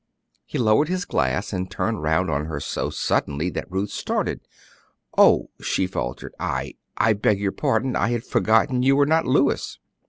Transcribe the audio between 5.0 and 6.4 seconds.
"Oh," she faltered,